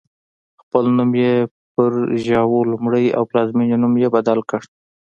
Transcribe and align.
خپل 0.61 0.83
نوم 0.97 1.11
یې 1.21 1.33
پر 1.73 1.91
ژواو 2.23 2.67
لومړی 2.71 3.05
او 3.17 3.23
پلازمېنې 3.31 3.77
نوم 3.83 3.93
یې 4.01 4.07
بدل 4.15 4.39
کړ. 4.49 4.61